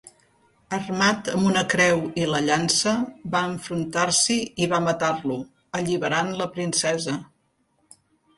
[0.75, 2.93] Armat amb una creu i la llança,
[3.35, 5.37] va enfrontar-s'hi i va matar-lo,
[5.83, 7.17] alliberant la princesa.